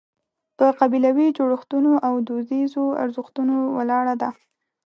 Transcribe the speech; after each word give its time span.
په 0.57 0.65
قبیلوي 0.79 1.27
جوړښتونو 1.37 1.91
او 2.07 2.13
دودیزو 2.27 2.85
ارزښتونو 3.03 3.55
ولاړه 3.77 4.15
ده. 4.21 4.29